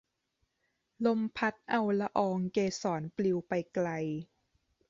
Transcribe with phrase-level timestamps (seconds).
[1.05, 3.87] ลมพัดเอาละอองเกสรปลิวไปไกล